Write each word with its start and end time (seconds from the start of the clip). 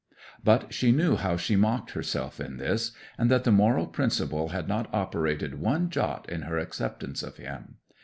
But 0.43 0.73
she 0.73 0.91
knew 0.91 1.15
how 1.15 1.37
she 1.37 1.55
mocked 1.55 1.91
herself 1.91 2.39
in 2.39 2.57
this, 2.57 2.91
and 3.19 3.29
that 3.29 3.43
the 3.43 3.51
moral 3.51 3.85
principle 3.85 4.47
had 4.47 4.67
not 4.67 4.91
operated 4.91 5.59
one 5.59 5.91
jot 5.91 6.27
in 6.27 6.41
her 6.41 6.57
acceptance 6.57 7.21
of 7.21 7.37
him. 7.37 7.75